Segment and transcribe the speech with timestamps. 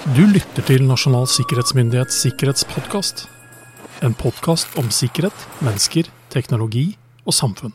[0.00, 3.26] Du lytter til Nasjonal sikkerhetsmyndighets sikkerhetspodkast.
[4.00, 6.86] En podkast om sikkerhet, mennesker, teknologi
[7.28, 7.74] og samfunn.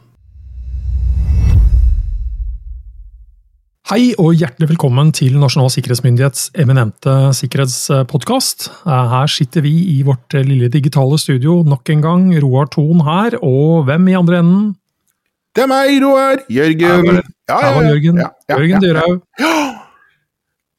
[3.92, 8.72] Hei og hjertelig velkommen til Nasjonal sikkerhetsmyndighets eminente sikkerhetspodkast.
[8.90, 12.28] Her sitter vi i vårt lille digitale studio nok en gang.
[12.42, 14.68] Roar Thon her, og hvem i andre enden?
[15.54, 16.42] Det er meg, Roar.
[16.50, 17.22] Jørgen.
[17.46, 17.88] Ja, ja, ja.
[17.94, 19.22] Jørgen, Jørgen Dyrhaug.
[19.38, 19.75] Ja.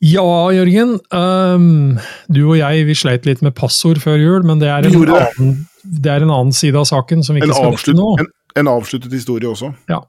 [0.07, 0.97] Ja, Jørgen.
[1.11, 1.97] Um,
[2.31, 5.55] du og jeg vi sleit litt med passord før jul, men det er, en annen,
[5.83, 8.11] det er en annen side av saken som vi En, ikke skal avslutt, nå.
[8.23, 8.31] en,
[8.63, 9.73] en avsluttet historie også.
[9.91, 10.03] Ja.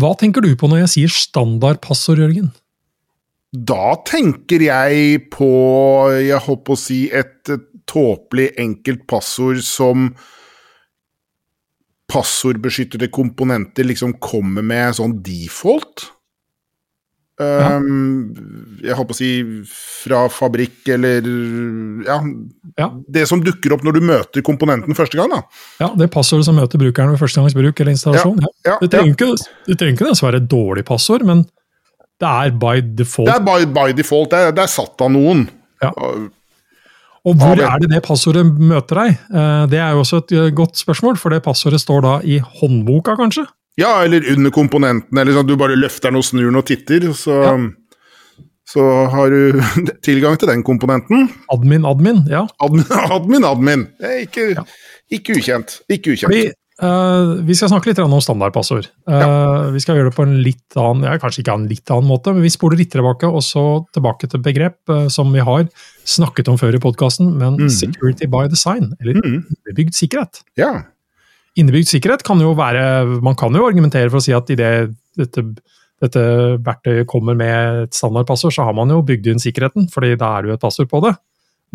[0.00, 2.52] Hva tenker du på når jeg sier standardpassord, Jørgen?
[3.52, 5.48] Da tenker jeg på
[6.16, 7.50] Jeg holdt på å si et
[7.90, 10.12] tåpelig enkelt passord som
[12.12, 16.06] passordbeskyttede komponenter liksom kommer med sånn default.
[17.42, 19.30] Um, jeg holdt på å si
[20.02, 21.26] fra fabrikk eller
[22.06, 22.18] ja,
[22.78, 22.88] Ja.
[23.12, 25.42] Det som dukker opp når du møter komponenten første gang, da.
[25.80, 28.40] Ja, Det passordet som møter brukeren ved førstegangsbruk eller installasjon.
[28.42, 28.52] Ja.
[28.72, 29.30] Ja, Det trenger ikke,
[29.68, 31.44] det trenger ikke et dårlig passord, men
[32.22, 33.28] det er by default.
[33.28, 34.30] Det er by, by default.
[34.30, 35.48] Det er, det er satt av noen.
[35.82, 35.90] Ja.
[35.96, 36.30] Og-
[37.24, 39.18] Og hvor er det det passordet møter deg?
[39.32, 42.40] Eh, Det er jo også et eh, godt spørsmål, for det passordet står da i
[42.40, 43.46] håndboka, kanskje?
[43.80, 46.66] Ja, eller under komponenten, eller sånn at du bare løfter den og snur den og
[46.68, 47.36] titter, så,
[48.68, 49.60] så har du
[50.06, 51.28] tilgang til den komponenten.
[51.52, 52.46] Admin, admin, ja.
[52.62, 52.84] Admin,
[53.16, 53.46] admin.
[53.48, 53.86] admin.
[54.00, 54.66] Det er ikke,
[55.18, 55.78] ikke ukjent.
[55.92, 56.32] Ikke ukjent.
[56.36, 56.44] Vi,
[56.84, 58.90] uh, vi skal snakke litt om standardpassord.
[59.08, 62.08] Eh, Vi skal gjøre det på en litt annen ja, kanskje ikke en litt annen
[62.12, 63.64] måte, men vi spoler litt tilbake, og så
[63.96, 65.64] tilbake til begrep uh, som vi har
[66.04, 67.72] snakket om før i podkasten, men Mhm.
[67.72, 69.44] security by design, eller Mhm.
[69.76, 70.44] bygd sikkerhet.
[70.60, 70.82] Ja.
[71.60, 75.44] Innebygd sikkerhet kan jo være Man kan jo argumentere for å si at idet dette,
[76.00, 76.22] dette
[76.64, 80.42] verktøyet kommer med et standardpassord, så har man jo bygd inn sikkerheten, fordi da er
[80.46, 81.12] det jo et passord på det.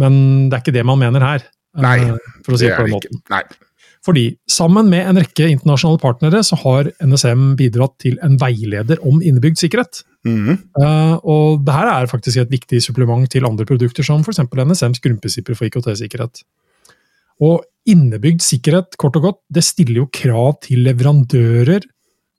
[0.01, 0.17] Men
[0.49, 1.97] det er ikke det man mener her, eh, Nei,
[2.45, 3.23] for å si Det det på den det måten.
[3.33, 3.43] Nei.
[4.07, 9.19] Fordi sammen med en rekke internasjonale partnere så har NSM bidratt til en veileder om
[9.21, 10.03] innebygd sikkerhet.
[10.27, 10.59] Mhm.
[10.79, 14.43] Uh, og det her er faktisk et viktig supplement til andre produkter, som f.eks.
[14.43, 16.43] NSMs grunnprinsipper for IKT-sikkerhet.
[17.43, 21.85] Og innebygd sikkerhet, kort og godt, det stiller jo krav til leverandører,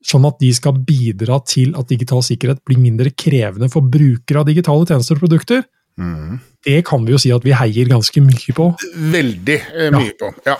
[0.05, 4.47] sånn at de skal bidra til at digital sikkerhet blir mindre krevende for brukere av
[4.47, 5.65] digitale tjenester og produkter.
[5.99, 6.37] Mm.
[6.63, 8.69] Det kan vi jo si at vi heier ganske mye på.
[9.15, 10.31] Veldig eh, mye på.
[10.47, 10.55] Ja.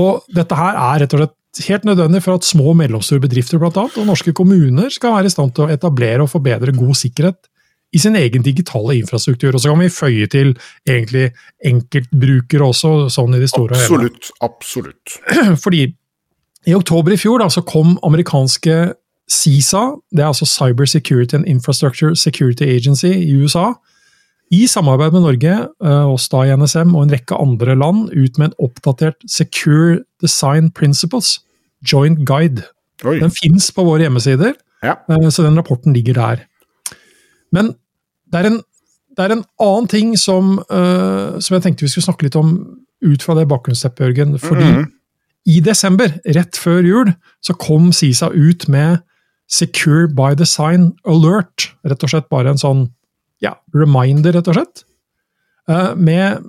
[0.00, 3.60] Og dette her er rett og slett helt nødvendig for at små og mellomstore bedrifter
[3.62, 6.98] blant annet, og norske kommuner skal være i stand til å etablere og forbedre god
[6.98, 7.38] sikkerhet
[7.94, 9.54] i sin egen digitale infrastruktur.
[9.54, 10.54] Og så kan vi føye til
[10.88, 11.28] egentlig
[11.64, 14.10] enkeltbrukere også, sånn i det store og hele.
[14.10, 14.30] Absolutt.
[14.42, 15.16] Absolutt.
[15.64, 15.84] Fordi
[16.66, 18.76] i oktober i fjor da, så kom amerikanske
[19.30, 23.70] CISA, det er altså Cyber Security and Infrastructure Security Agency i USA,
[24.52, 28.36] i samarbeid med Norge, eh, oss da i NSM og en rekke andre land, ut
[28.38, 31.38] med en oppdatert Secure Design Principles,
[31.92, 32.66] Joint Guide.
[33.04, 33.16] Oi.
[33.22, 34.52] Den fins på våre hjemmesider,
[34.84, 34.98] Ja.
[35.08, 36.44] eh, så den rapporten ligger der.
[37.52, 37.74] Men
[38.34, 38.58] det er en,
[39.14, 42.54] det er en annen ting som, uh, som jeg tenkte vi skulle snakke litt om
[43.04, 44.34] ut fra det bakgrunnsteppet, Jørgen.
[44.42, 44.84] Fordi Mhm.
[45.46, 49.02] i desember, rett før jul, så kom Sisa ut med
[49.46, 51.70] Secure by Design Alert.
[51.84, 52.90] Rett og slett bare en sånn
[53.42, 54.84] ja, reminder, rett og slett.
[55.68, 56.42] Uh, Med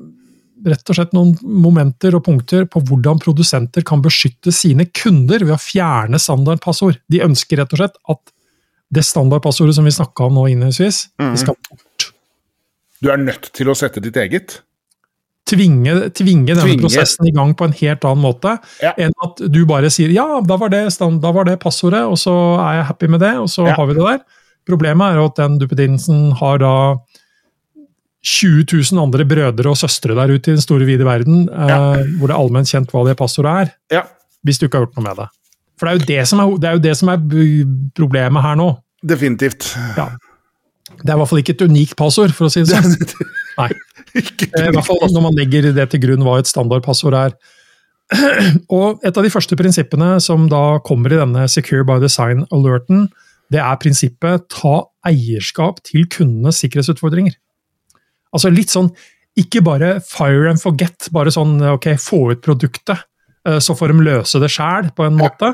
[0.65, 5.53] rett og slett noen momenter og punkter på hvordan produsenter kan beskytte sine kunder ved
[5.53, 6.97] å fjerne standardpassord.
[7.11, 8.31] De ønsker rett og slett at
[8.93, 11.31] det standardpassordet som vi snakka om nå innledningsvis, mm.
[11.33, 12.11] det skal bort.
[13.01, 14.61] Du er nødt til å sette ditt eget.
[15.45, 16.81] Tvinge, tvinge denne Tvinge.
[16.87, 18.93] prosessen i gang på en helt annen måte Ja.
[18.97, 22.17] enn at du bare sier ja, da var det, stand, da var det passordet, og
[22.17, 23.75] så er jeg happy med det, og så Ja.
[23.75, 24.19] har vi det der.
[24.65, 26.97] Problemet er jo at den duppedinsen har da
[28.25, 32.27] 20 000 andre brødre og søstre der ute i den store, vide verden, eh, hvor
[32.27, 34.03] det er allment kjent hva det passordet er, Ja.
[34.43, 35.27] hvis du ikke har gjort noe med det.
[35.75, 37.25] For det er jo det som er, det er, jo det som er
[37.97, 38.69] problemet her nå.
[39.05, 39.73] Definitivt.
[39.97, 40.09] Ja.
[41.01, 43.25] Det er i hvert fall ikke et unikt passord, for å si det sånn.
[43.59, 43.71] Nei.
[44.15, 47.33] Eh, I hvert fall når man legger det til grunn hva et standardpassord er.
[48.77, 53.09] Og et av de første prinsippene som da kommer i denne Secure by Design-alerten,
[53.51, 54.77] det er prinsippet ta
[55.09, 57.35] eierskap til kundenes sikkerhetsutfordringer.
[58.31, 58.87] Altså litt sånn,
[59.35, 63.03] ikke bare fire and forget, bare sånn ok, få ut produktet,
[63.47, 65.51] eh, så får de løse det sjæl, på en måte.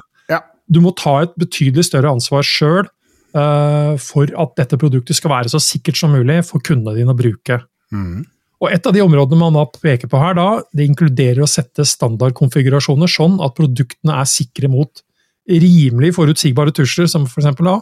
[0.71, 2.88] Du må ta et betydelig større ansvar sjøl
[3.31, 7.62] for at dette produktet skal være så sikkert som mulig for kundene dine å bruke.
[7.95, 8.25] Mm.
[8.62, 11.85] Og Et av de områdene man da peker på her, da, det inkluderer å sette
[11.88, 15.01] standardkonfigurasjoner sånn at produktene er sikre mot
[15.50, 17.56] rimelig forutsigbare trusler, som f.eks.
[17.57, 17.79] da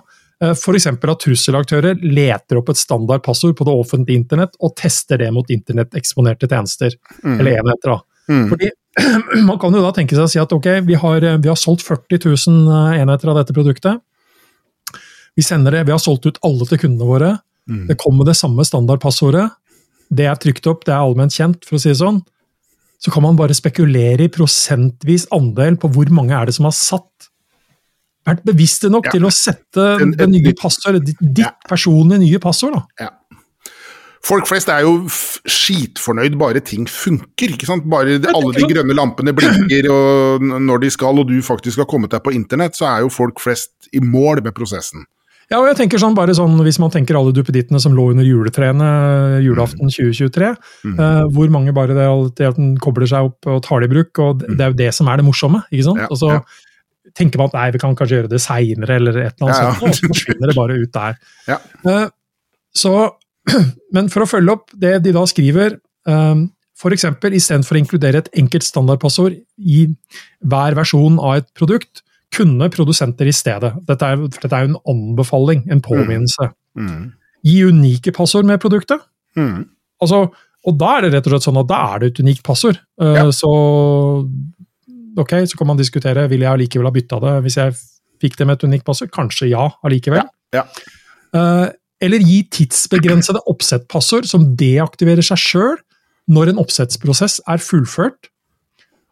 [0.53, 0.85] F.eks.
[0.87, 5.49] at trusselaktører leter opp et standard passord på det offentlige internett og tester det mot
[5.51, 6.95] internetteksponerte tjenester,
[7.25, 7.39] Mm.
[7.39, 7.89] eller enheter.
[7.91, 7.99] da.
[8.29, 8.45] Mm.
[8.53, 8.69] Fordi
[9.47, 11.83] Man kan jo da tenke seg å si at ok, vi har, vi har solgt
[11.85, 14.01] 40 000 enheter av dette produktet.
[15.37, 17.29] Vi sender det, vi har solgt ut alle til kundene våre.
[17.69, 17.85] Mm.
[17.91, 19.45] Det kommer det samme standardpassordet.
[20.09, 22.19] Det er trykt opp, det er allment kjent, for å si det sånn.
[22.99, 26.75] Så kan man bare spekulere i prosentvis andel på hvor mange er det som har
[26.75, 27.29] satt
[28.27, 29.11] vært bevisste nok Ja.
[29.15, 29.85] til å sette
[30.17, 31.53] det nye passordet, ditt Ja.
[31.69, 32.73] personlige nye passord.
[32.75, 32.83] da.
[32.99, 33.09] Ja.
[34.25, 35.05] Folk flest er jo
[35.47, 37.53] skitfornøyd bare ting funker.
[37.55, 37.85] ikke sant?
[37.89, 42.11] Bare alle de grønne lampene blinker og når de skal, og du faktisk har kommet
[42.11, 45.05] deg på internett, så er jo folk flest i mål med prosessen.
[45.49, 48.27] Ja, og jeg tenker sånn, bare sånn, Hvis man tenker alle duppedittene som lå under
[48.27, 48.89] juletreene
[49.41, 50.51] julaften 2023,
[50.85, 50.99] Mm.
[50.99, 54.43] uh, hvor mange bare det, at kobler seg opp og tar det i bruk, og
[54.43, 55.63] det, det er jo det som er det morsomme.
[55.71, 56.03] ikke sant?
[56.03, 56.43] Ja, og så ja.
[57.17, 59.73] tenker man at nei, vi kan kanskje gjøre det seinere, eller et eller annet Ja,
[59.73, 61.17] sånt, og så forsvinner det bare ut der.
[61.49, 61.57] Ja.
[61.87, 62.07] Eh,
[62.77, 62.93] så,
[63.95, 65.77] men for å følge opp det de da skriver
[66.09, 66.47] um,
[66.79, 67.03] F.eks.
[67.03, 69.81] istedenfor å inkludere et enkelt standardpassord i
[70.47, 74.81] hver versjon av et produkt, kunne produsenter i stedet Dette er, dette er jo en
[74.93, 76.51] anbefaling, en påminnelse.
[76.77, 77.09] Mm.
[77.43, 79.01] Gi unike passord med produktet.
[79.35, 79.65] Mm.
[79.99, 80.27] Altså,
[80.69, 82.79] og da er det rett og slett sånn at da er det et unikt passord.
[83.01, 83.25] Eh, Ja.
[83.35, 83.49] Så
[85.19, 87.75] ok, så kan man diskutere vil jeg allikevel ha bytta det hvis jeg
[88.21, 89.11] fikk det med et unikt passord.
[89.15, 90.23] Kanskje ja allikevel.
[90.53, 90.63] Ja,
[91.29, 91.67] Eh,
[92.01, 95.77] eller gi tidsbegrensede oppsettpassord som deaktiverer seg sjøl
[96.29, 98.29] når en oppsettsprosess er fullført.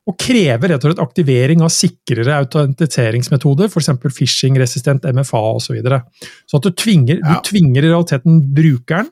[0.08, 3.90] Og krever rett og slett aktivering av sikrere autentiseringsmetoder, f.eks.
[4.16, 5.66] phishing-resistent MFA osv.
[5.66, 6.02] Så, videre.
[6.48, 7.34] så at du tvinger, Ja.
[7.34, 9.10] du tvinger i realiteten brukeren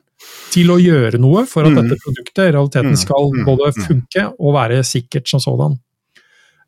[0.54, 1.82] til å gjøre noe for at Mm.
[1.82, 3.84] dette produktet i realiteten Mm, skal mm, både mm.
[3.84, 5.76] funke og være sikkert som sådan.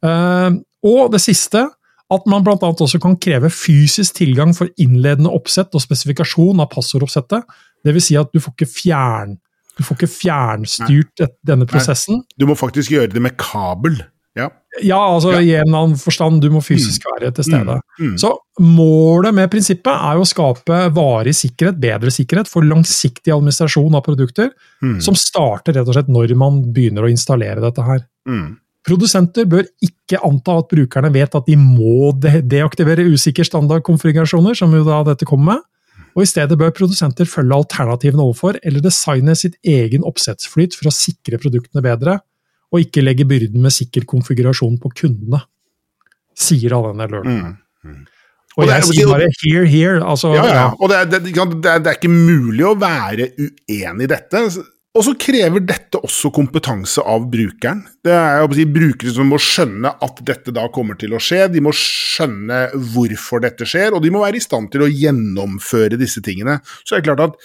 [0.04, 1.64] Uh, og det siste,
[2.10, 2.56] at man bl.a.
[2.56, 7.44] også kan kreve fysisk tilgang for innledende oppsett og spesifikasjon av passordoppsettet.
[7.84, 8.06] Dvs.
[8.08, 9.36] Si at du får ikke fjern
[9.78, 12.24] du får ikke fjernstyrt et- denne prosessen.
[12.36, 14.00] Du må faktisk gjøre det med kabel.
[14.34, 14.48] Ja.
[14.82, 15.38] Ja, altså Ja.
[15.38, 17.80] i en eller annen forstand, du må fysisk være til stede.
[18.00, 18.16] Mm.
[18.18, 23.94] Så målet med prinsippet er jo å skape varig sikkerhet, bedre sikkerhet, for langsiktig administrasjon
[23.94, 24.50] av produkter,
[24.82, 25.00] Mm.
[25.00, 28.00] som starter rett og slett når man begynner å installere dette her.
[28.28, 28.56] Mm.
[28.86, 34.72] Produsenter bør ikke anta at brukerne vet at de må de deaktivere usikre standardkonfigurasjoner, som
[34.74, 35.66] jo da dette kommer med,
[36.16, 40.94] og i stedet bør produsenter følge alternativene overfor, eller designe sitt egen oppsettsflyt for å
[40.94, 42.18] sikre produktene bedre,
[42.72, 45.42] og ikke legge byrden med sikker konfigurasjon på kundene.
[46.38, 47.52] Sier da denne alerten.
[47.84, 48.00] Mm.
[48.58, 49.98] Og Og det jeg sier bare here, here.
[50.02, 50.54] Altså, Ja, ja.
[50.56, 50.68] ja.
[50.74, 51.32] Og det det,
[51.62, 54.42] det er ikke mulig å være uenig i dette.
[54.98, 57.84] Og så krever dette også kompetanse av brukeren.
[58.02, 61.44] Det er si, brukere som må skjønne at dette da kommer til å skje.
[61.54, 62.64] De må skjønne
[62.96, 66.58] hvorfor dette skjer, og de må være i stand til å gjennomføre disse tingene.
[66.82, 67.38] Så det er klart at,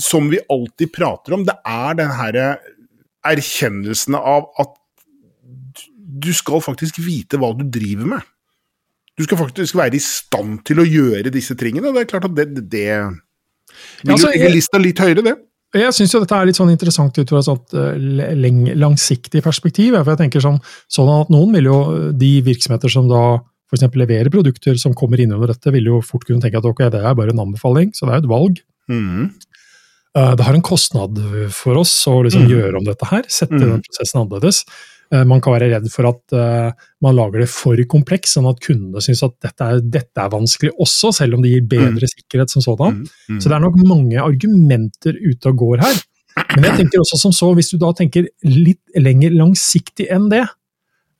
[0.00, 2.46] som vi alltid prater om, det er den herre
[3.28, 4.72] erkjennelsen av at
[6.24, 8.24] du skal faktisk vite hva du driver med.
[9.20, 11.90] Du skal faktisk være i stand til å gjøre disse tingene.
[11.90, 12.88] og Det er klart at det, det, det
[14.00, 15.36] vil altså, jo jeg- lista litt høyere, det.
[15.72, 19.94] Jeg syns dette er litt sånn interessant ut fra et sånt eh, langsiktig perspektiv.
[20.00, 20.58] For jeg tenker sånn,
[20.90, 21.76] sånn at Noen vil jo,
[22.10, 23.38] de virksomheter som da
[23.70, 23.84] f.eks.
[23.94, 27.04] leverer produkter som kommer inn under dette, vil jo fort kunne tenke at ok, det
[27.06, 28.58] er bare en anbefaling, så det er jo et valg.
[28.90, 29.30] Mhm.
[30.18, 31.20] Eh, Det har en kostnad
[31.54, 32.50] for oss å liksom Mm.
[32.50, 33.60] gjøre om dette her, sette Mm.
[33.60, 34.64] den prosessen annerledes.
[35.12, 36.70] Eh, Man kan være redd for at eh,
[37.02, 40.70] man lager det for kompleks, sånn at kundene syns at dette er, dette er vanskelig
[40.78, 43.00] også, selv om det gir bedre sikkerhet som sådan.
[43.00, 43.10] Mhm.
[43.34, 43.40] Mhm.
[43.42, 46.00] Så det er nok mange argumenter ute og går her.
[46.54, 50.44] Men jeg tenker også som så, hvis du da tenker litt lenger langsiktig enn det,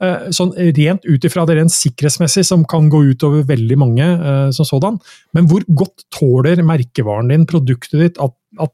[0.00, 4.06] eh, sånn rent ut ifra det rent sikkerhetsmessig, som kan gå utover veldig mange
[4.54, 5.00] som sådan,
[5.34, 8.72] men hvor godt tåler merkevaren din, produktet ditt, at, at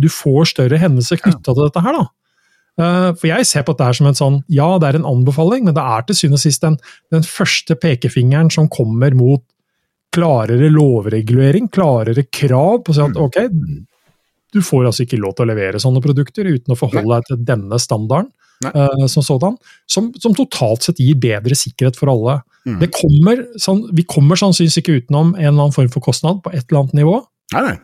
[0.00, 2.06] du får større hendelser knytta til dette her, da?
[2.78, 5.76] Eh, For jeg ser på dette som en sånn, ja det er en anbefaling, men
[5.76, 6.78] det er til syvende og sist den,
[7.14, 9.44] den første pekefingeren som kommer mot
[10.14, 13.38] klarere lovregulering, klarere krav på å si at ok,
[14.54, 17.42] du får altså ikke lov til å levere sånne produkter uten å forholde deg til
[17.50, 18.30] denne standarden
[18.70, 19.58] eh, som sådan,
[19.90, 22.38] som, som totalt sett gir bedre sikkerhet for alle.
[22.64, 22.78] Mm.
[22.80, 26.54] Det kommer, sånn, vi kommer sannsynligvis ikke utenom en eller annen form for kostnad på
[26.54, 27.18] et eller annet nivå,
[27.54, 27.76] Nei, nei.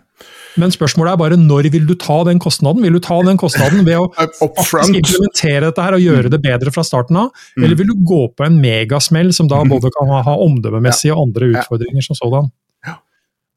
[0.60, 2.84] Men spørsmålet er bare når vil du ta den kostnaden?
[2.86, 6.72] Vil du ta den kostnaden ved å faktisk implementere dette her og gjøre det bedre
[6.74, 7.32] fra starten av?
[7.56, 7.64] Mm.
[7.66, 11.50] Eller vil du gå på en megasmell som da både kan ha, omdømmemessige og andre
[11.56, 12.52] utfordringer som sådan?
[12.86, 13.00] Ja.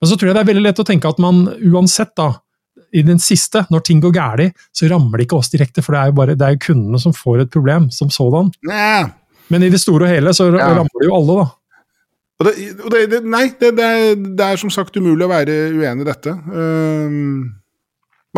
[0.02, 2.32] Men så tror jeg det er veldig lett å tenke at man uansett, da,
[2.96, 6.02] i den siste, når ting går galt, så rammer det ikke oss direkte, for det
[6.02, 8.50] er jo bare det er jo kundene som får et problem som sådan.
[9.54, 11.48] Men i det store og hele så rammer det jo alle, da.
[12.38, 12.54] Og det,
[12.86, 16.34] og det, nei, det, det, er, er som sagt umulig å være uenig i dette.
[16.54, 17.48] Um,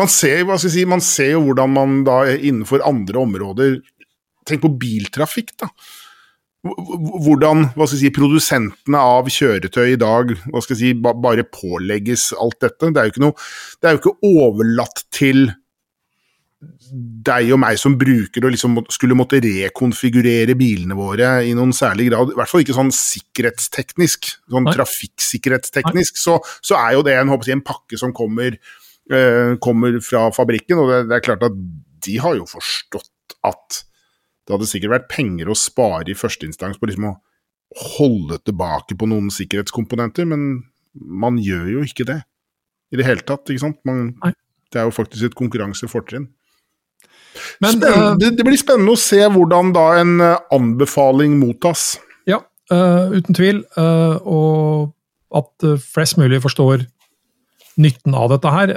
[0.00, 3.80] man, ser, hva skal jeg si, man ser jo hvordan man da innenfor andre områder
[4.48, 5.66] Tenk på biltrafikk, da.
[6.64, 11.44] Hvordan hva skal jeg si, produsentene av kjøretøy i dag hva skal jeg si, bare
[11.44, 12.88] pålegges alt dette.
[12.88, 13.36] Det er jo ikke, noe,
[13.78, 15.44] det er jo ikke overlatt til
[16.90, 22.08] deg og meg som bruker og liksom skulle måtte rekonfigurere bilene våre i noen særlig
[22.10, 24.74] grad, i hvert fall ikke sånn sikkerhetsteknisk, sånn Nei.
[24.78, 28.58] trafikksikkerhetsteknisk, så, så, er jo det en, jeg, en pakke som kommer,
[29.12, 31.60] uh, kommer fra fabrikken, og det, det, er klart at
[32.06, 33.82] de har jo forstått at
[34.46, 37.16] det hadde sikkert vært penger å spare i første instans på liksom å
[38.00, 42.22] holde tilbake på noen sikkerhetskomponenter, men man gjør jo ikke det
[42.90, 43.78] i det hele tatt, ikke sant.
[43.86, 44.08] Man,
[44.74, 46.26] det er jo faktisk et konkurransefortrinn.
[47.60, 51.92] Men, uh, det, det, blir spennende å se hvordan da en uh, anbefaling mottas.
[52.28, 52.40] Ja,
[52.72, 53.66] uh, uten tvil.
[53.76, 54.96] og
[55.30, 56.88] at flest mulig forstår
[57.80, 58.72] nytten av dette her.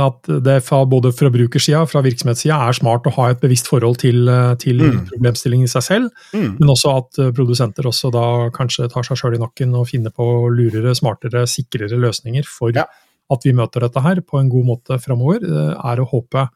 [0.00, 3.68] At det fra både fra brukersida og fra virksomhetssida er smart å ha et bevisst
[3.68, 4.24] forhold til,
[4.62, 5.02] til mm.
[5.10, 6.56] problemstillingen i seg selv, mm.
[6.56, 8.24] men også at produsenter også da
[8.56, 12.86] kanskje tar seg sjøl i nakken og finner på lurere, smartere, sikrere løsninger for ja.
[13.28, 16.48] at vi møter dette her på en god måte framover, er å håpe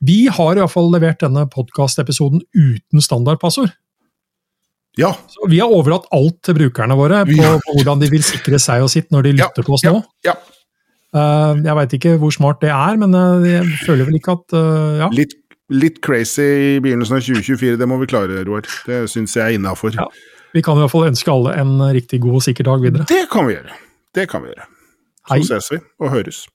[0.00, 3.72] vi har iallfall levert denne podkastepisoden uten standardpassord.
[4.98, 5.12] Ja.
[5.28, 7.52] Så vi har overlatt alt til brukerne våre på, ja.
[7.62, 9.66] på hvordan de vil sikre seg og sitt når de lytter ja.
[9.66, 10.00] på oss nå.
[10.26, 10.34] Ja.
[11.10, 14.54] Uh, jeg veit ikke hvor smart det er, men uh, jeg føler vel ikke at
[14.54, 15.08] uh, ja.
[15.14, 15.34] litt,
[15.74, 18.68] litt, crazy i begynnelsen av 2024, det må vi klare, Roar.
[18.86, 19.98] Det syns jeg er innafor.
[20.54, 23.08] Vi kan i hvert fall ønske alle en riktig god og sikker dag videre.
[23.10, 23.76] Det kan vi gjøre.
[24.14, 24.70] Det kan vi gjøre.
[25.20, 25.44] Så Hei.
[25.50, 26.46] ses vi og høres.